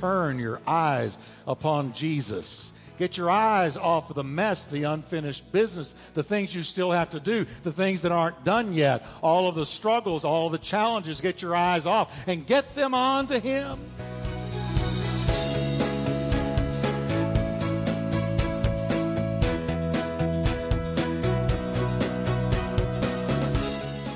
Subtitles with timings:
[0.00, 2.72] turn your eyes upon Jesus.
[2.98, 7.10] Get your eyes off of the mess, the unfinished business, the things you still have
[7.10, 11.20] to do, the things that aren't done yet, all of the struggles, all the challenges.
[11.20, 13.78] Get your eyes off and get them on to Him.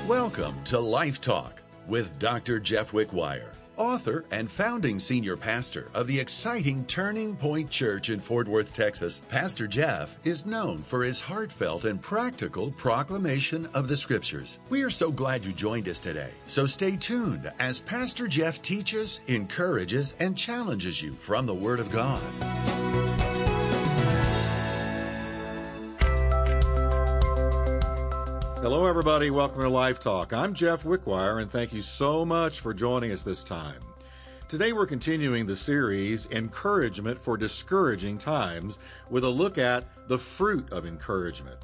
[0.07, 2.59] Welcome to Life Talk with Dr.
[2.59, 8.47] Jeff Wickwire, author and founding senior pastor of the exciting Turning Point Church in Fort
[8.47, 9.21] Worth, Texas.
[9.29, 14.59] Pastor Jeff is known for his heartfelt and practical proclamation of the scriptures.
[14.69, 16.31] We are so glad you joined us today.
[16.47, 21.91] So stay tuned as Pastor Jeff teaches, encourages, and challenges you from the Word of
[21.91, 22.21] God.
[28.65, 29.29] Hello, everybody.
[29.29, 30.33] Welcome to Life Talk.
[30.33, 33.79] I'm Jeff Wickwire, and thank you so much for joining us this time.
[34.47, 38.79] Today, we're continuing the series Encouragement for Discouraging Times
[39.11, 41.59] with a look at the fruit of encouragement.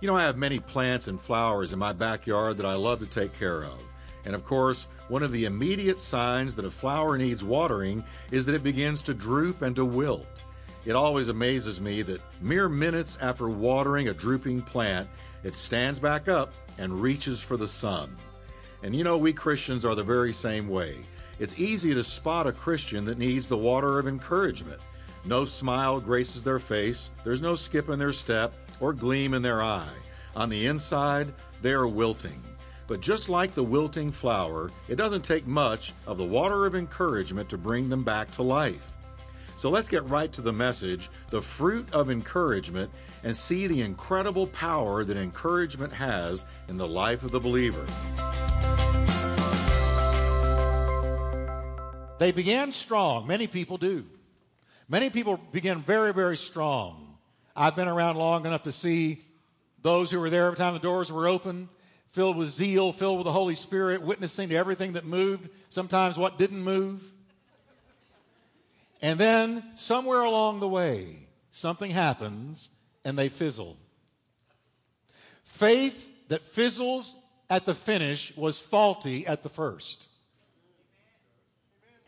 [0.00, 3.06] You know, I have many plants and flowers in my backyard that I love to
[3.06, 3.78] take care of.
[4.24, 8.54] And of course, one of the immediate signs that a flower needs watering is that
[8.54, 10.44] it begins to droop and to wilt.
[10.86, 15.08] It always amazes me that mere minutes after watering a drooping plant,
[15.42, 18.16] it stands back up and reaches for the sun.
[18.82, 20.96] And you know, we Christians are the very same way.
[21.38, 24.80] It's easy to spot a Christian that needs the water of encouragement.
[25.24, 29.62] No smile graces their face, there's no skip in their step or gleam in their
[29.62, 29.94] eye.
[30.34, 32.42] On the inside, they are wilting.
[32.88, 37.48] But just like the wilting flower, it doesn't take much of the water of encouragement
[37.50, 38.96] to bring them back to life.
[39.56, 42.90] So let's get right to the message, the fruit of encouragement,
[43.22, 47.86] and see the incredible power that encouragement has in the life of the believer.
[52.18, 53.26] They began strong.
[53.26, 54.04] Many people do.
[54.88, 57.16] Many people begin very, very strong.
[57.56, 59.20] I've been around long enough to see
[59.82, 61.68] those who were there every time the doors were open,
[62.10, 66.38] filled with zeal, filled with the Holy Spirit, witnessing to everything that moved, sometimes what
[66.38, 67.12] didn't move.
[69.02, 72.70] And then somewhere along the way, something happens
[73.04, 73.76] and they fizzle.
[75.42, 77.16] Faith that fizzles
[77.50, 80.06] at the finish was faulty at the first.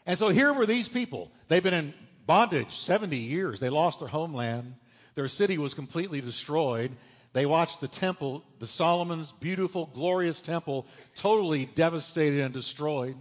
[0.06, 1.32] And so here were these people.
[1.48, 1.94] They've been in
[2.26, 3.58] bondage 70 years.
[3.58, 4.74] They lost their homeland.
[5.16, 6.92] Their city was completely destroyed.
[7.32, 13.16] They watched the temple, the Solomon's beautiful, glorious temple, totally devastated and destroyed.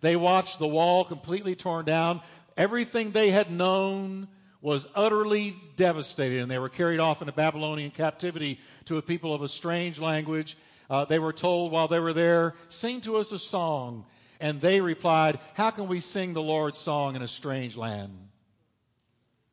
[0.00, 2.22] They watched the wall completely torn down.
[2.56, 4.28] Everything they had known
[4.60, 9.42] was utterly devastated, and they were carried off into Babylonian captivity to a people of
[9.42, 10.56] a strange language.
[10.88, 14.04] Uh, they were told while they were there, Sing to us a song.
[14.40, 18.12] And they replied, How can we sing the Lord's song in a strange land?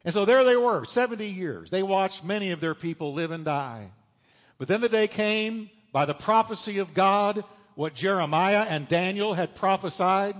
[0.04, 1.70] And so there they were, 70 years.
[1.70, 3.92] They watched many of their people live and die.
[4.58, 7.44] But then the day came by the prophecy of God,
[7.76, 10.36] what Jeremiah and Daniel had prophesied,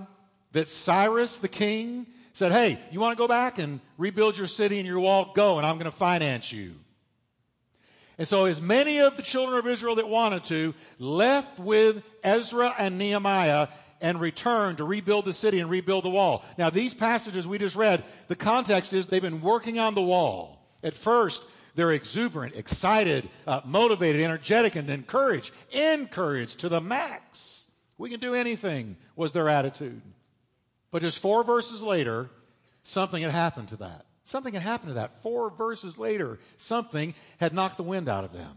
[0.52, 2.08] that Cyrus the king
[2.40, 5.34] said, Hey, you want to go back and rebuild your city and your wall?
[5.36, 6.74] Go, and I'm going to finance you.
[8.18, 12.74] And so, as many of the children of Israel that wanted to left with Ezra
[12.80, 13.68] and Nehemiah
[14.02, 16.44] and returned to rebuild the city and rebuild the wall.
[16.58, 20.66] Now, these passages we just read, the context is they've been working on the wall.
[20.82, 21.44] At first,
[21.76, 25.52] they're exuberant, excited, uh, motivated, energetic, and encouraged.
[25.72, 27.68] Encouraged to the max.
[27.98, 30.02] We can do anything, was their attitude.
[30.92, 32.30] But just four verses later,
[32.84, 34.06] something had happened to that.
[34.24, 35.22] Something had happened to that.
[35.22, 38.56] Four verses later, something had knocked the wind out of them.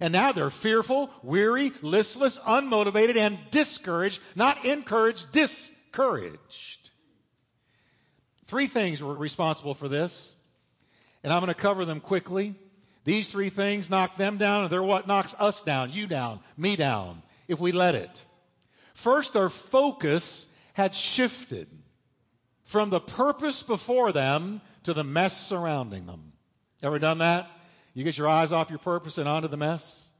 [0.00, 6.90] And now they're fearful, weary, listless, unmotivated, and discouraged, not encouraged, discouraged.
[8.46, 10.34] Three things were responsible for this,
[11.22, 12.54] and I'm going to cover them quickly.
[13.04, 16.74] These three things knock them down, and they're what knocks us down, you down, me
[16.74, 18.24] down, if we let it.
[18.94, 21.66] First, their focus had shifted
[22.62, 26.32] from the purpose before them to the mess surrounding them.
[26.82, 27.50] Ever done that?
[27.94, 30.10] You get your eyes off your purpose and onto the mess?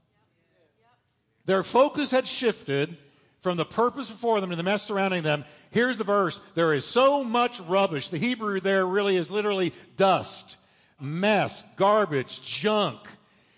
[1.45, 2.97] Their focus had shifted
[3.41, 5.45] from the purpose before them to the mess surrounding them.
[5.71, 6.41] Here's the verse.
[6.55, 8.09] There is so much rubbish.
[8.09, 10.56] The Hebrew there really is literally dust,
[11.01, 13.01] mess, garbage, junk.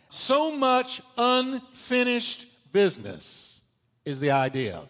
[0.09, 3.61] So much unfinished business
[4.05, 4.83] is the idea.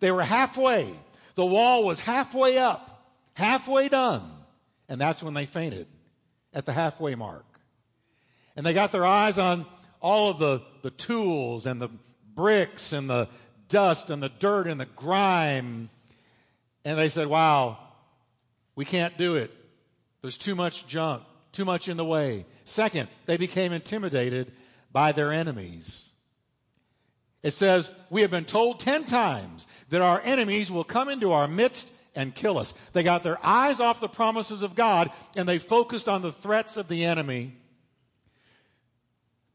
[0.00, 0.94] They were halfway
[1.38, 4.28] the wall was halfway up, halfway done,
[4.88, 5.86] and that's when they fainted
[6.52, 7.44] at the halfway mark.
[8.56, 9.64] And they got their eyes on
[10.00, 11.90] all of the, the tools and the
[12.34, 13.28] bricks and the
[13.68, 15.90] dust and the dirt and the grime.
[16.84, 17.78] And they said, wow,
[18.74, 19.52] We can't do it.
[20.22, 22.46] There's too much junk, too much in the way.
[22.64, 24.50] Second, they became intimidated
[24.90, 26.14] by their enemies.
[27.42, 31.48] It says, We have been told 10 times that our enemies will come into our
[31.48, 32.74] midst and kill us.
[32.92, 36.76] They got their eyes off the promises of God and they focused on the threats
[36.76, 37.52] of the enemy.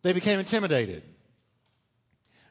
[0.02, 1.04] They became intimidated.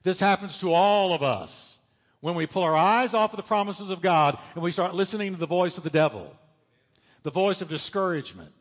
[0.02, 1.78] This happens to all of us
[2.20, 5.32] when we pull our eyes off of the promises of God and we start listening
[5.32, 6.36] to the voice of the devil,
[7.22, 8.52] the voice of discouragement,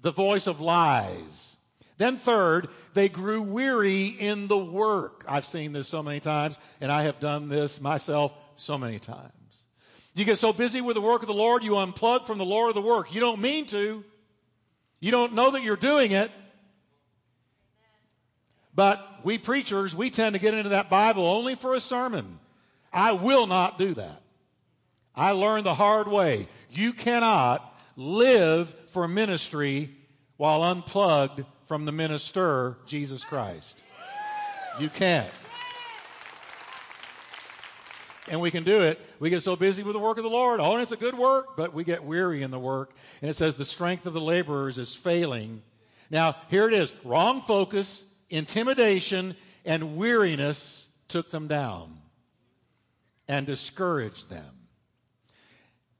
[0.00, 1.57] the voice of lies.
[1.98, 5.24] Then, third, they grew weary in the work.
[5.28, 9.32] I've seen this so many times, and I have done this myself so many times.
[10.14, 12.70] You get so busy with the work of the Lord, you unplug from the Lord
[12.70, 13.14] of the work.
[13.14, 14.04] You don't mean to.
[15.00, 16.30] You don't know that you're doing it.
[18.74, 22.38] But we preachers, we tend to get into that Bible only for a sermon.
[22.92, 24.22] I will not do that.
[25.16, 26.46] I learned the hard way.
[26.70, 29.90] You cannot live for ministry
[30.36, 33.82] while unplugged from the minister, Jesus Christ.
[34.80, 35.30] You can't
[38.30, 39.00] and we can do it.
[39.18, 40.60] We get so busy with the work of the Lord.
[40.60, 42.92] Oh, and it's a good work, but we get weary in the work.
[43.20, 45.62] And it says the strength of the laborers is failing.
[46.10, 49.34] Now, here it is wrong focus, intimidation,
[49.64, 51.98] and weariness took them down
[53.26, 54.54] and discouraged them.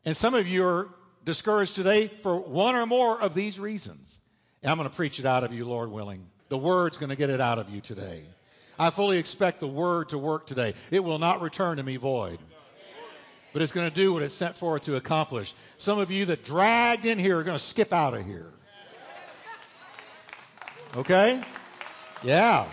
[0.05, 0.89] And some of you are
[1.25, 4.19] discouraged today for one or more of these reasons.
[4.63, 6.27] And I'm going to preach it out of you, Lord willing.
[6.49, 8.23] The word's going to get it out of you today.
[8.79, 10.75] I fully expect the word to work today.
[10.91, 12.39] It will not return to me void.
[13.53, 15.55] But it's going to do what it's sent for to accomplish.
[15.79, 18.53] Some of you that dragged in here are going to skip out of here.
[20.97, 21.43] Okay?
[22.23, 22.67] Yeah.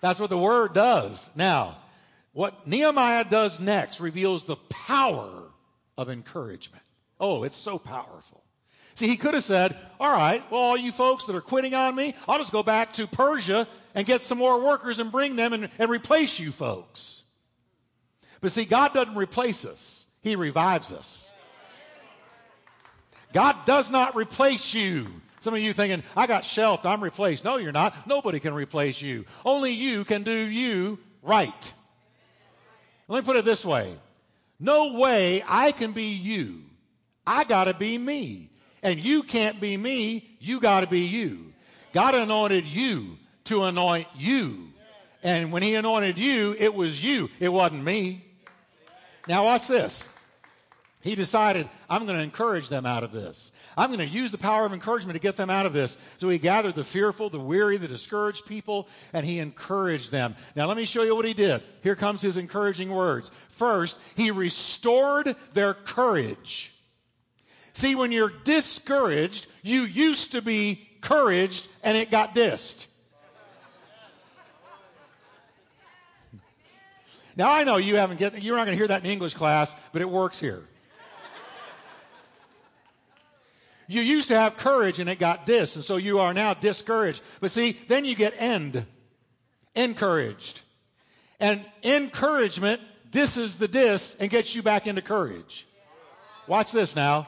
[0.00, 1.30] That's what the word does.
[1.34, 1.78] Now,
[2.32, 5.44] what Nehemiah does next reveals the power
[5.96, 6.82] of encouragement.
[7.18, 8.39] Oh, it's so powerful.
[9.00, 11.94] See, he could have said, All right, well, all you folks that are quitting on
[11.94, 15.54] me, I'll just go back to Persia and get some more workers and bring them
[15.54, 17.24] and, and replace you folks.
[18.42, 21.32] But see, God doesn't replace us, He revives us.
[23.32, 25.06] God does not replace you.
[25.40, 27.42] Some of you thinking, I got shelved, I'm replaced.
[27.42, 28.06] No, you're not.
[28.06, 29.24] Nobody can replace you.
[29.46, 31.72] Only you can do you right.
[33.08, 33.94] Let me put it this way
[34.58, 36.64] no way I can be you.
[37.26, 38.50] I got to be me.
[38.82, 41.52] And you can't be me, you got to be you.
[41.92, 44.68] God anointed you to anoint you.
[45.22, 48.24] And when he anointed you, it was you, it wasn't me.
[49.28, 50.08] Now, watch this.
[51.02, 53.52] He decided, I'm going to encourage them out of this.
[53.76, 55.96] I'm going to use the power of encouragement to get them out of this.
[56.18, 60.36] So he gathered the fearful, the weary, the discouraged people, and he encouraged them.
[60.54, 61.62] Now, let me show you what he did.
[61.82, 63.30] Here comes his encouraging words.
[63.48, 66.74] First, he restored their courage.
[67.72, 72.86] See, when you're discouraged, you used to be encouraged and it got dissed.
[77.36, 79.74] Now I know you haven't get you're not going to hear that in English class,
[79.92, 80.62] but it works here.
[83.86, 87.22] You used to have courage and it got dis, and so you are now discouraged.
[87.40, 88.86] But see, then you get end,
[89.74, 90.60] encouraged.
[91.40, 92.80] And encouragement
[93.10, 95.66] disses the dis and gets you back into courage.
[96.46, 97.26] Watch this now.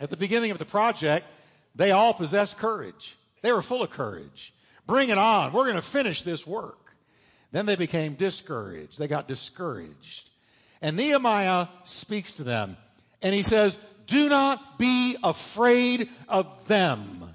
[0.00, 1.26] At the beginning of the project,
[1.74, 3.16] they all possessed courage.
[3.42, 4.54] They were full of courage.
[4.86, 5.52] Bring it on.
[5.52, 6.96] We're going to finish this work.
[7.52, 8.98] Then they became discouraged.
[8.98, 10.30] They got discouraged.
[10.82, 12.76] And Nehemiah speaks to them
[13.22, 17.34] and he says, Do not be afraid of them.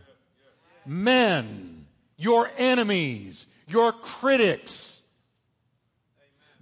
[0.86, 1.86] Men,
[2.18, 4.95] your enemies, your critics.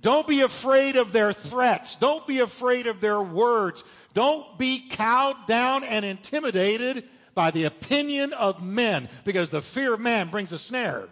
[0.04, 1.96] Don't be afraid of their threats.
[1.96, 3.86] Don't be afraid of their words.
[4.14, 10.02] Don't be cowed down and intimidated by the opinion of men because the fear of
[10.02, 11.08] man brings a snare.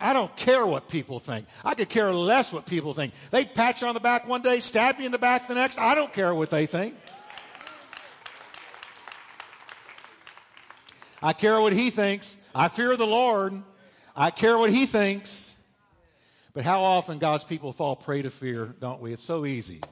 [0.00, 1.46] I don't care what people think.
[1.64, 3.14] I could care less what people think.
[3.30, 5.78] They pat you on the back one day, stab you in the back the next.
[5.78, 6.96] I don't care what they think.
[11.22, 12.36] I care what he thinks.
[12.52, 13.62] I fear the Lord.
[14.14, 15.54] I care what he thinks.
[16.56, 19.12] But how often God's people fall prey to fear, don't we?
[19.12, 19.82] It's so easy.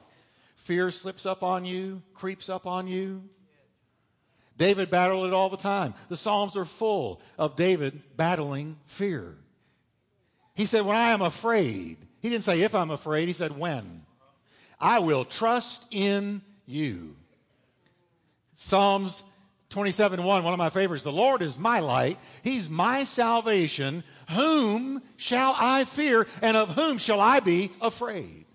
[0.55, 3.21] Fear slips up on you, creeps up on you.
[4.57, 5.93] David battled it all the time.
[6.09, 9.35] The Psalms are full of David battling fear.
[10.55, 14.01] He said, When I am afraid, he didn't say if I'm afraid, he said when.
[14.81, 17.15] I will trust in you.
[18.55, 19.21] Psalms
[19.69, 21.03] 27 1, one of my favorites.
[21.03, 22.17] The Lord is my light.
[22.43, 24.03] He's my salvation.
[24.31, 26.27] Whom shall I fear?
[26.41, 28.45] And of whom shall I be afraid?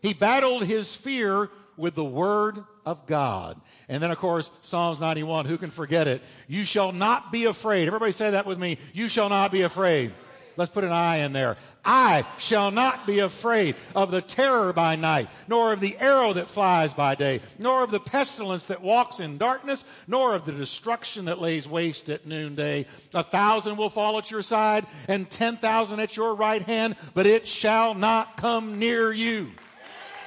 [0.00, 3.60] He battled his fear with the word of God.
[3.88, 6.22] And then, of course, Psalms 91, who can forget it?
[6.48, 7.86] You shall not be afraid.
[7.86, 8.78] Everybody say that with me.
[8.92, 10.12] You shall not be afraid.
[10.56, 11.56] Let's put an I in there.
[11.84, 16.48] I shall not be afraid of the terror by night, nor of the arrow that
[16.48, 21.24] flies by day, nor of the pestilence that walks in darkness, nor of the destruction
[21.24, 22.86] that lays waste at noonday.
[23.14, 27.26] A thousand will fall at your side and ten thousand at your right hand, but
[27.26, 29.50] it shall not come near you.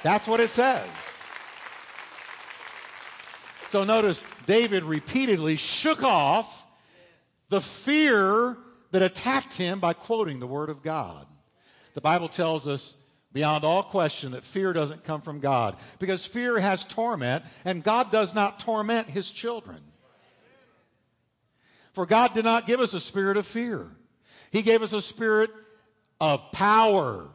[0.02, 0.88] That's what it says.
[3.68, 6.66] So notice David repeatedly shook off
[7.48, 8.56] the fear
[8.96, 11.26] that attacked him by quoting the Word of God.
[11.92, 12.94] The Bible tells us
[13.34, 18.10] beyond all question that fear doesn't come from God because fear has torment, and God
[18.10, 19.82] does not torment His children.
[21.92, 23.86] For God did not give us a spirit of fear,
[24.50, 25.50] He gave us a spirit
[26.18, 27.28] of power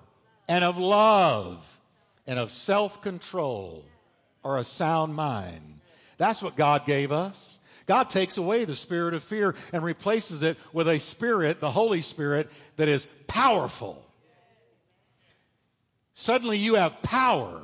[0.50, 1.80] and of love
[2.26, 3.86] and of self control
[4.42, 5.80] or a sound mind.
[6.18, 7.60] That's what God gave us.
[7.92, 12.02] God takes away the spirit of fear and replaces it with a spirit, the Holy
[12.02, 14.02] Spirit, that is powerful.
[16.14, 17.62] Suddenly you have power.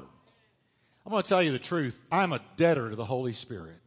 [1.05, 1.97] I'm going to tell you the truth.
[2.11, 3.77] I'm a debtor to the Holy Spirit.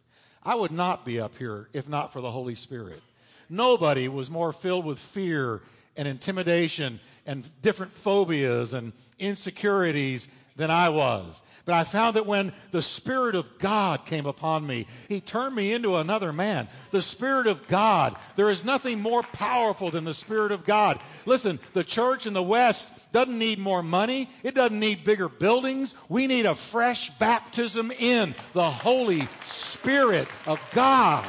[0.43, 3.03] I would not be up here if not for the Holy Spirit.
[3.51, 5.61] Nobody was more filled with fear
[5.95, 10.27] and intimidation and different phobias and insecurities
[10.61, 11.43] than I was.
[11.65, 15.73] But I found that when the Spirit of God came upon me, He turned me
[15.73, 16.69] into another man.
[16.91, 18.17] The Spirit of God.
[18.37, 21.01] There is nothing more powerful than the Spirit of God.
[21.27, 24.29] Listen, the church in the West doesn't need more money.
[24.43, 25.95] It doesn't need bigger buildings.
[26.09, 31.25] We need a fresh baptism in the Holy Spirit of God.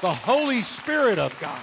[0.00, 1.60] The Holy Spirit of God.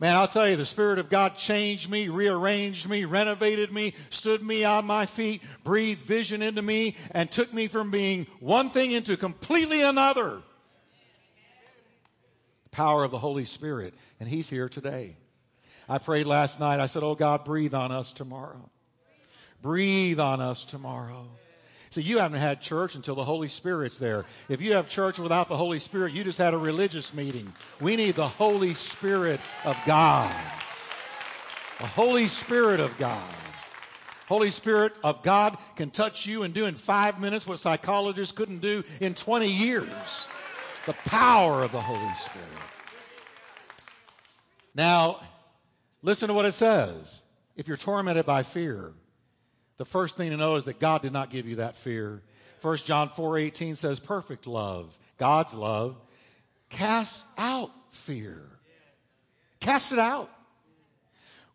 [0.00, 4.42] Man, I'll tell you, the Spirit of God changed me, rearranged me, renovated me, stood
[4.42, 8.92] me on my feet, breathed vision into me, and took me from being one thing
[8.92, 10.40] into completely another.
[12.64, 15.16] The power of the Holy Spirit, and He's here today.
[15.86, 16.80] I prayed last night.
[16.80, 18.70] I said, Oh God, breathe on us tomorrow.
[19.60, 21.28] Breathe on us tomorrow.
[21.90, 24.24] See, you haven't had church until the Holy Spirit's there.
[24.48, 27.52] If you have church without the Holy Spirit, you just had a religious meeting.
[27.80, 30.32] We need the Holy Spirit of God.
[31.80, 33.34] The Holy Spirit of God.
[34.28, 38.60] Holy Spirit of God can touch you and do in five minutes what psychologists couldn't
[38.60, 40.28] do in 20 years.
[40.86, 42.48] The power of the Holy Spirit.
[44.76, 45.18] Now,
[46.02, 47.22] listen to what it says.
[47.56, 48.92] If you're tormented by fear,
[49.80, 52.20] the first thing to know is that God did not give you that fear.
[52.60, 55.96] 1 John 4 18 says, perfect love, God's love,
[56.68, 58.42] casts out fear.
[59.58, 60.30] Cast it out.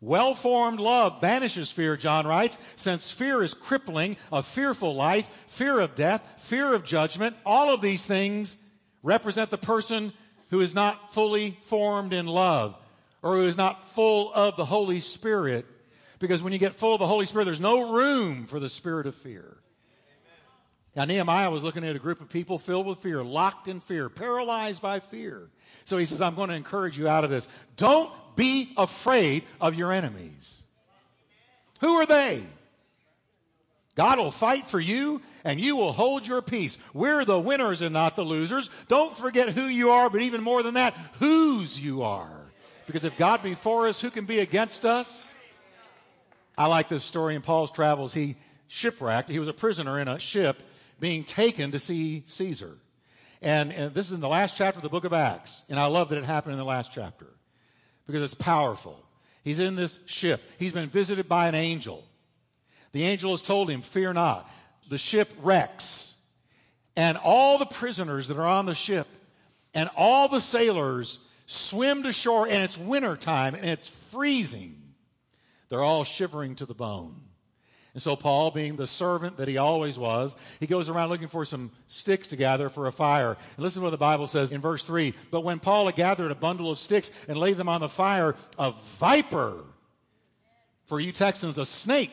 [0.00, 5.78] Well formed love banishes fear, John writes, since fear is crippling, a fearful life, fear
[5.78, 7.36] of death, fear of judgment.
[7.46, 8.56] All of these things
[9.04, 10.12] represent the person
[10.50, 12.76] who is not fully formed in love
[13.22, 15.64] or who is not full of the Holy Spirit
[16.18, 19.06] because when you get full of the Holy Spirit, there's no room for the spirit
[19.06, 19.56] of fear.
[20.94, 24.08] Now, Nehemiah was looking at a group of people filled with fear, locked in fear,
[24.08, 25.50] paralyzed by fear.
[25.84, 27.48] So he says, I'm going to encourage you out of this.
[27.76, 30.62] Don't be afraid of your enemies.
[31.80, 32.42] Who are they?
[33.94, 36.78] God will fight for you and you will hold your peace.
[36.94, 38.70] We're the winners and not the losers.
[38.88, 42.30] Don't forget who you are, but even more than that, whose you are.
[42.86, 45.32] Because if God be for us, who can be against us?
[46.56, 48.14] I like this story in Paul's travels.
[48.14, 48.36] He
[48.68, 49.28] shipwrecked.
[49.28, 50.62] He was a prisoner in a ship
[51.00, 52.76] being taken to see Caesar.
[53.42, 55.64] And, and, this is in the last chapter of the book of Acts.
[55.68, 57.26] And I love that it happened in the last chapter
[58.06, 58.98] because it's powerful.
[59.44, 60.40] He's in this ship.
[60.58, 62.04] He's been visited by an angel.
[62.92, 64.50] The angel has told him, Fear not.
[64.88, 66.16] The ship wrecks.
[66.96, 69.06] And all the prisoners that are on the ship
[69.74, 74.80] and all the sailors swim to shore, and it's winter time and it's freezing.
[75.68, 77.20] They're all shivering to the bone.
[77.96, 81.46] And so, Paul, being the servant that he always was, he goes around looking for
[81.46, 83.30] some sticks to gather for a fire.
[83.30, 85.14] And listen to what the Bible says in verse 3.
[85.30, 88.34] But when Paul had gathered a bundle of sticks and laid them on the fire,
[88.58, 89.64] a viper,
[90.84, 92.12] for you Texans, a snake,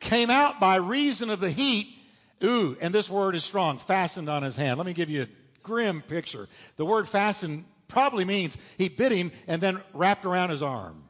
[0.00, 1.88] came out by reason of the heat.
[2.42, 4.78] Ooh, and this word is strong, fastened on his hand.
[4.78, 5.28] Let me give you a
[5.62, 6.48] grim picture.
[6.76, 11.04] The word fastened probably means he bit him and then wrapped around his arm.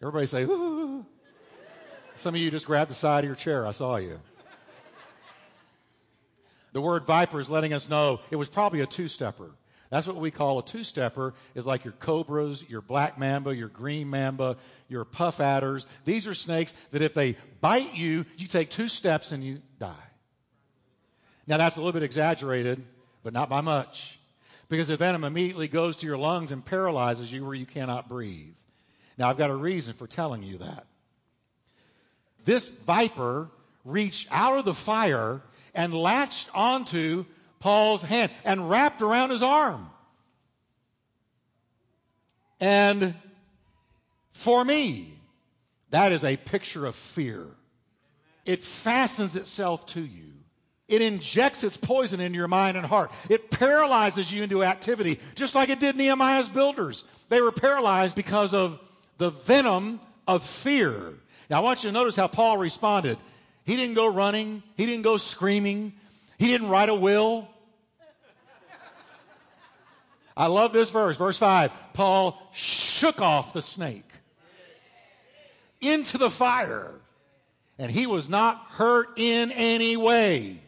[0.00, 1.06] Everybody say, Ooh.
[2.16, 3.66] Some of you just grabbed the side of your chair.
[3.66, 4.18] I saw you.
[6.72, 9.50] The word viper is letting us know it was probably a two stepper.
[9.90, 13.68] That's what we call a two stepper, is like your cobras, your black mamba, your
[13.68, 14.56] green mamba,
[14.88, 15.86] your puff adders.
[16.04, 19.94] These are snakes that if they bite you, you take two steps and you die.
[21.46, 22.84] Now, that's a little bit exaggerated,
[23.22, 24.18] but not by much.
[24.68, 28.54] Because the venom immediately goes to your lungs and paralyzes you where you cannot breathe.
[29.16, 30.86] Now, I've got a reason for telling you that.
[32.44, 33.48] This viper
[33.84, 35.40] reached out of the fire
[35.74, 37.24] and latched onto
[37.60, 39.88] Paul's hand and wrapped around his arm.
[42.60, 43.14] And
[44.32, 45.12] for me,
[45.90, 47.46] that is a picture of fear.
[48.44, 50.32] It fastens itself to you.
[50.88, 53.10] It injects its poison into your mind and heart.
[53.28, 57.04] It paralyzes you into activity, just like it did Nehemiah's builders.
[57.28, 58.78] They were paralyzed because of
[59.18, 61.14] the venom of fear.
[61.50, 63.18] Now, I want you to notice how Paul responded.
[63.64, 65.92] He didn't go running, he didn't go screaming,
[66.38, 67.48] he didn't write a will.
[70.36, 71.72] I love this verse, verse 5.
[71.94, 74.04] Paul shook off the snake
[75.80, 76.92] into the fire,
[77.78, 80.60] and he was not hurt in any way.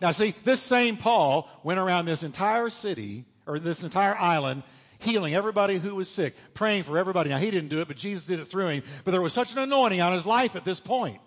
[0.00, 4.62] Now, see, this same Paul went around this entire city, or this entire island,
[4.98, 7.30] healing everybody who was sick, praying for everybody.
[7.30, 8.82] Now, he didn't do it, but Jesus did it through him.
[9.04, 11.20] But there was such an anointing on his life at this point,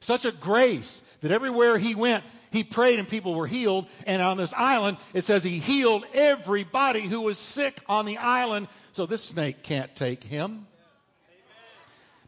[0.00, 3.86] such a grace that everywhere he went, he prayed and people were healed.
[4.06, 8.68] And on this island, it says he healed everybody who was sick on the island.
[8.92, 10.66] So this snake can't take him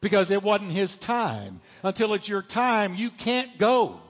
[0.00, 1.60] because it wasn't his time.
[1.82, 4.00] Until it's your time, you can't go.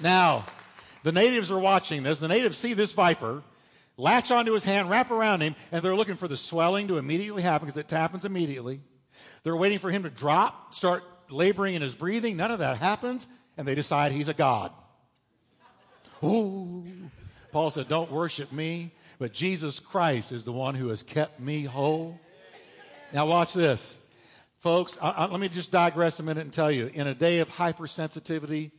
[0.00, 0.44] Now,
[1.02, 2.18] the natives are watching this.
[2.18, 3.42] The natives see this viper
[3.96, 7.42] latch onto his hand, wrap around him, and they're looking for the swelling to immediately
[7.42, 8.80] happen because it happens immediately.
[9.42, 12.36] They're waiting for him to drop, start laboring in his breathing.
[12.36, 13.26] None of that happens,
[13.56, 14.72] and they decide he's a god.
[16.24, 16.84] Ooh.
[17.52, 21.64] Paul said, Don't worship me, but Jesus Christ is the one who has kept me
[21.64, 22.18] whole.
[23.12, 23.96] Now, watch this.
[24.58, 27.38] Folks, I, I, let me just digress a minute and tell you in a day
[27.38, 28.72] of hypersensitivity,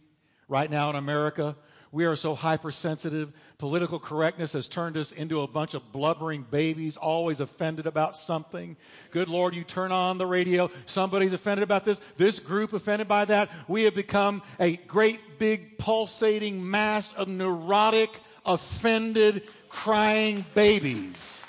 [0.48, 1.56] right now in America.
[1.92, 3.32] We are so hypersensitive.
[3.58, 8.76] Political correctness has turned us into a bunch of blubbering babies, always offended about something.
[9.12, 13.26] Good Lord, you turn on the radio, somebody's offended about this, this group offended by
[13.26, 13.50] that.
[13.68, 21.46] We have become a great big pulsating mass of neurotic, offended, crying babies.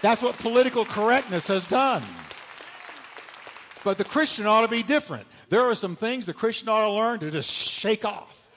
[0.00, 2.02] That's what political correctness has done.
[3.84, 5.26] But the Christian ought to be different.
[5.48, 8.48] There are some things the Christian ought to learn to just shake off.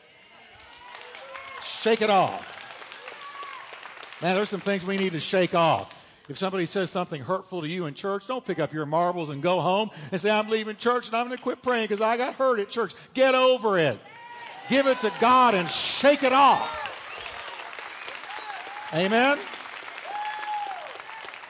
[1.64, 2.58] Shake it off.
[4.22, 5.96] Man, there's some things we need to shake off.
[6.28, 9.42] If somebody says something hurtful to you in church, don't pick up your marbles and
[9.42, 12.18] go home and say, I'm leaving church and I'm going to quit praying because I
[12.18, 12.94] got hurt at church.
[13.14, 13.98] Get over it.
[14.68, 16.86] Give it to God and shake it off.
[18.94, 19.38] Amen?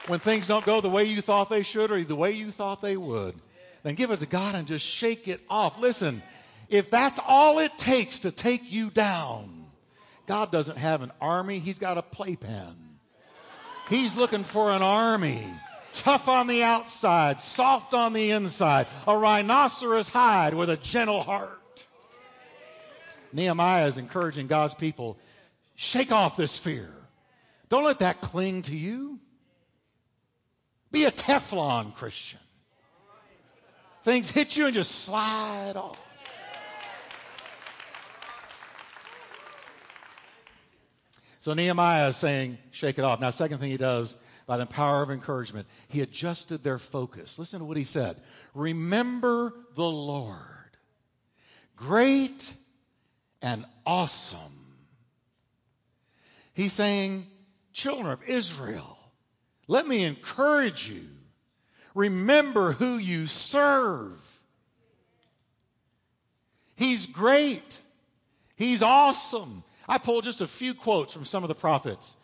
[0.06, 2.80] When things don't go the way you thought they should or the way you thought
[2.80, 3.34] they would
[3.82, 5.78] then give it to God and just shake it off.
[5.78, 6.22] Listen,
[6.68, 9.66] if that's all it takes to take you down,
[10.26, 12.76] God doesn't have an army, He's got a playpen.
[13.88, 15.44] He's looking for an army.
[15.92, 21.86] Tough on the outside, soft on the inside, a rhinoceros hide with a gentle heart.
[23.32, 25.18] Nehemiah is encouraging God's people
[25.74, 26.90] shake off this fear.
[27.70, 29.18] Don't let that cling to you.
[30.92, 32.40] Be a Teflon Christian.
[34.02, 35.98] Things hit you and just slide off.
[41.42, 43.20] So Nehemiah is saying, shake it off.
[43.20, 47.38] Now, second thing he does by the power of encouragement, he adjusted their focus.
[47.38, 48.16] Listen to what he said.
[48.54, 50.36] Remember the Lord,
[51.76, 52.52] great
[53.40, 54.76] and awesome.
[56.52, 57.26] He's saying,
[57.72, 58.98] children of Israel,
[59.66, 61.06] let me encourage you
[61.94, 64.40] Remember who you serve.
[66.76, 67.78] He's great.
[68.56, 69.64] He's awesome.
[69.88, 72.16] I pulled just a few quotes from some of the prophets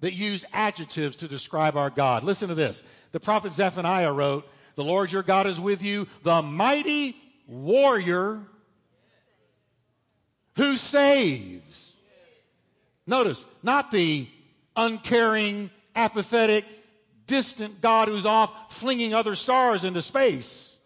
[0.00, 2.22] that use adjectives to describe our God.
[2.24, 2.82] Listen to this.
[3.12, 8.40] The prophet Zephaniah wrote, The Lord your God is with you, the mighty warrior
[10.56, 11.96] who saves.
[13.06, 14.26] Notice, not the
[14.76, 16.64] uncaring, apathetic,
[17.28, 20.76] distant God who's off flinging other stars into space.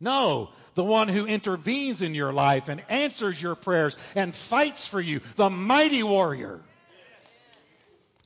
[0.00, 5.00] No, the one who intervenes in your life and answers your prayers and fights for
[5.00, 6.60] you, the mighty warrior.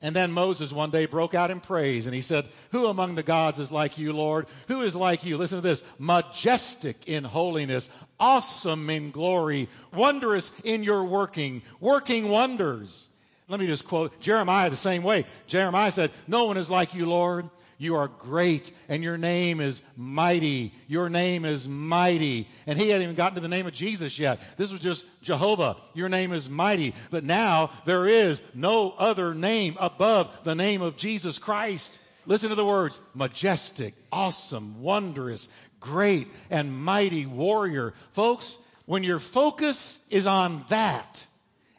[0.01, 3.23] And then Moses one day broke out in praise and he said, Who among the
[3.23, 4.45] gods is like you, Lord?
[4.67, 5.35] Who is like you?
[5.35, 13.09] Listen to this majestic in holiness, awesome in glory, wondrous in your working, working wonders.
[13.47, 15.25] Let me just quote Jeremiah the same way.
[15.47, 17.49] Jeremiah said, No one is like you, Lord.
[17.77, 20.73] You are great, and your name is mighty.
[20.87, 22.47] Your name is mighty.
[22.67, 24.39] And he hadn't even gotten to the name of Jesus yet.
[24.57, 25.75] This was just Jehovah.
[25.93, 26.93] Your name is mighty.
[27.11, 31.99] But now there is no other name above the name of Jesus Christ.
[32.25, 35.49] Listen to the words majestic, awesome, wondrous,
[35.81, 37.93] great, and mighty warrior.
[38.13, 41.25] Folks, when your focus is on that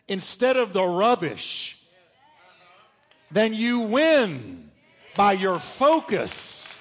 [0.09, 1.79] instead of the rubbish,
[3.31, 4.71] then you win
[5.16, 6.79] by your focus.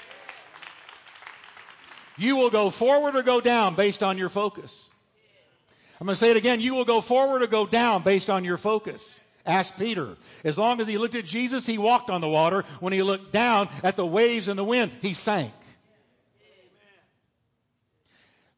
[2.17, 4.89] You will go forward or go down based on your focus.
[5.99, 6.59] I'm going to say it again.
[6.59, 9.19] You will go forward or go down based on your focus.
[9.45, 10.17] Ask Peter.
[10.43, 12.63] As long as he looked at Jesus, he walked on the water.
[12.79, 15.51] When he looked down at the waves and the wind, he sank.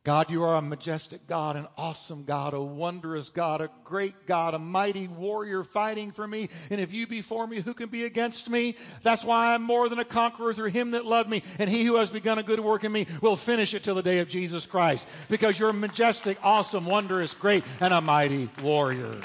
[0.07, 4.53] God, you are a majestic God, an awesome God, a wondrous God, a great God,
[4.53, 6.47] a mighty warrior fighting for me.
[6.69, 8.77] And if you be for me, who can be against me?
[9.01, 11.43] That's why I'm more than a conqueror through him that loved me.
[11.59, 14.01] And he who has begun a good work in me will finish it till the
[14.01, 15.05] day of Jesus Christ.
[15.27, 19.19] Because you're a majestic, awesome, wondrous, great, and a mighty warrior.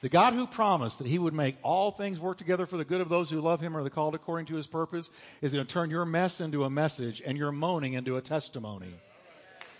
[0.00, 3.00] The God who promised that he would make all things work together for the good
[3.00, 5.10] of those who love him or the called according to his purpose
[5.42, 8.94] is going to turn your mess into a message and your moaning into a testimony.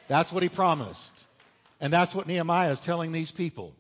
[0.08, 1.26] That's what he promised.
[1.80, 3.74] And that's what Nehemiah is telling these people.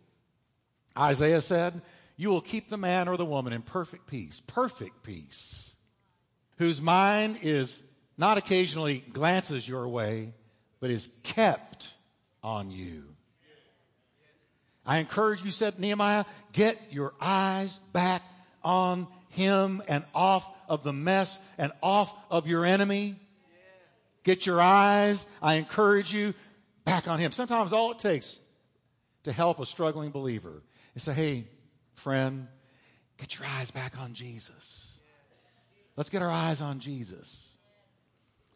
[0.96, 1.80] Isaiah said,
[2.16, 5.74] You will keep the man or the woman in perfect peace, perfect peace,
[6.58, 7.82] whose mind is
[8.16, 10.34] not occasionally glances your way,
[10.78, 11.94] but is kept
[12.44, 13.04] on you.
[14.88, 16.24] I encourage you, said Nehemiah,
[16.54, 18.22] get your eyes back
[18.64, 23.16] on him and off of the mess and off of your enemy.
[24.24, 26.32] Get your eyes, I encourage you,
[26.86, 27.32] back on him.
[27.32, 28.40] Sometimes all it takes
[29.24, 30.62] to help a struggling believer
[30.94, 31.44] is say, hey,
[31.92, 32.48] friend,
[33.18, 35.00] get your eyes back on Jesus.
[35.96, 37.58] Let's get our eyes on Jesus.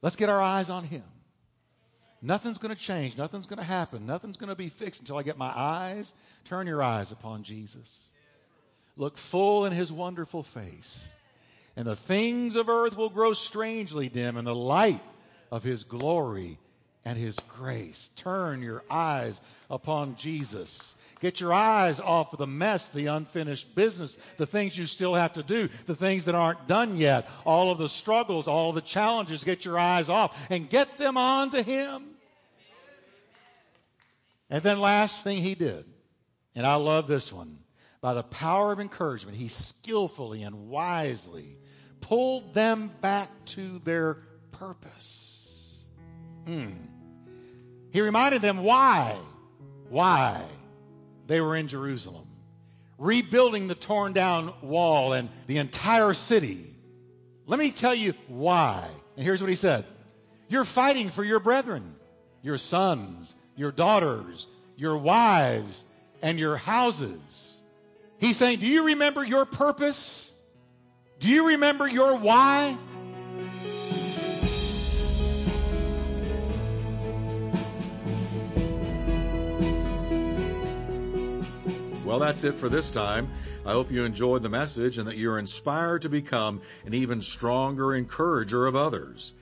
[0.01, 1.05] Let's get our eyes on him.
[2.23, 3.19] Nothing's going to change.
[3.19, 4.07] Nothing's going to happen.
[4.07, 6.13] Nothing's going to be fixed until I get my eyes.
[6.45, 8.11] Turn your eyes upon Jesus.
[8.97, 11.15] Look full in his wonderful face.
[11.77, 15.03] And the things of earth will grow strangely dim in the light
[15.51, 16.59] of his glory
[17.05, 18.11] and his grace.
[18.17, 20.95] Turn your eyes upon Jesus.
[21.21, 25.33] Get your eyes off of the mess, the unfinished business, the things you still have
[25.33, 28.81] to do, the things that aren't done yet, all of the struggles, all of the
[28.81, 29.43] challenges.
[29.43, 32.12] Get your eyes off and get them on to him.
[34.53, 35.87] And then last thing he did,
[36.55, 37.57] and I love this one,
[38.03, 41.57] by the power of encouragement, he skillfully and wisely
[42.03, 44.19] pulled them back to their
[44.51, 45.83] purpose.
[46.45, 46.73] Hmm.
[47.93, 49.17] He reminded them why,
[49.89, 50.43] why
[51.29, 52.27] they were in Jerusalem,
[52.99, 56.59] rebuilding the torn down wall and the entire city.
[57.47, 58.87] Let me tell you why.
[59.17, 59.87] And here's what he said
[60.47, 61.95] You're fighting for your brethren,
[62.43, 65.85] your sons, your daughters, your wives,
[66.23, 67.63] and your houses.
[68.19, 70.33] He's saying, Do you remember your purpose?
[71.19, 72.77] Do you remember your why?
[82.05, 83.31] Well, that's it for this time.
[83.65, 87.95] I hope you enjoyed the message and that you're inspired to become an even stronger
[87.95, 89.35] encourager of others.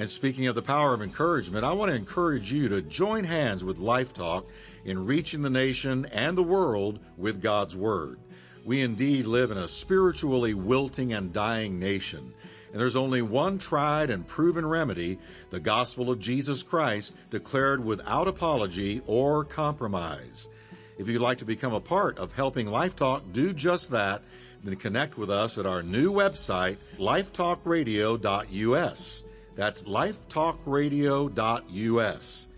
[0.00, 3.62] And speaking of the power of encouragement, I want to encourage you to join hands
[3.62, 4.48] with Life Talk
[4.86, 8.18] in reaching the nation and the world with God's Word.
[8.64, 12.32] We indeed live in a spiritually wilting and dying nation.
[12.72, 15.18] And there's only one tried and proven remedy
[15.50, 20.48] the gospel of Jesus Christ, declared without apology or compromise.
[20.96, 24.22] If you'd like to become a part of helping Life Talk do just that,
[24.64, 29.24] then connect with us at our new website, lifetalkradio.us.
[29.60, 32.48] That's lifetalkradio.us.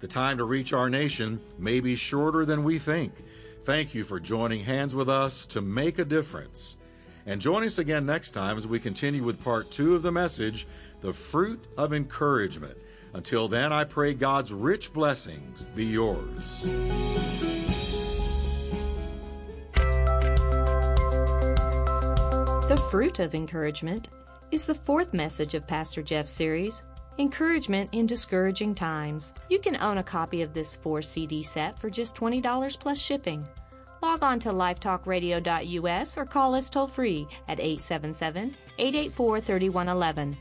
[0.00, 3.12] The time to reach our nation may be shorter than we think.
[3.64, 6.78] Thank you for joining hands with us to make a difference.
[7.26, 10.66] And join us again next time as we continue with part two of the message,
[11.02, 12.78] The Fruit of Encouragement.
[13.12, 16.72] Until then, I pray God's rich blessings be yours.
[22.66, 24.08] The Fruit of Encouragement
[24.50, 26.82] is the fourth message of Pastor Jeff's series,
[27.18, 29.32] Encouragement in Discouraging Times.
[29.48, 33.46] You can own a copy of this four CD set for just $20 plus shipping.
[34.02, 40.36] Log on to lifetalkradio.us or call us toll free at 877 884 3111.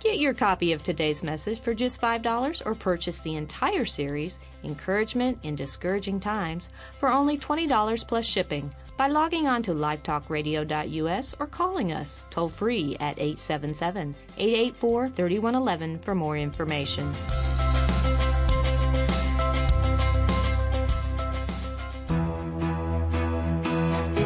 [0.00, 5.38] Get your copy of today's message for just $5 or purchase the entire series, Encouragement
[5.42, 11.92] in Discouraging Times, for only $20 plus shipping by logging on to lifetalkradio.us or calling
[11.92, 17.06] us toll free at 877 884 3111 for more information.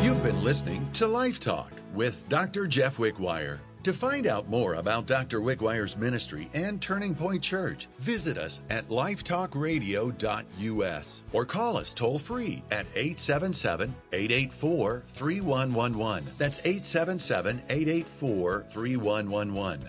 [0.03, 2.67] You've been listening to Life Talk with Dr.
[2.67, 3.61] Jeff Wickwire.
[3.85, 5.41] To find out more about Dr.
[5.41, 12.63] Wickwire's ministry and Turning Point Church, visit us at lifetalkradio.us or call us toll free
[12.71, 16.33] at 877 884 3111.
[16.39, 19.89] That's 877 884 3111.